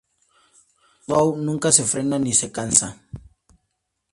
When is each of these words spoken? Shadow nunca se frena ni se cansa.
Shadow 1.07 1.27
nunca 1.45 1.71
se 1.71 1.83
frena 1.91 2.17
ni 2.17 2.33
se 2.33 2.47
cansa. 2.51 2.87